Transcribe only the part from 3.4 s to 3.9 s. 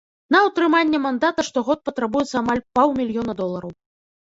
долараў.